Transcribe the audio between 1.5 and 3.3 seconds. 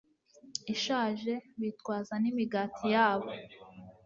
bitwaza n imigati yabo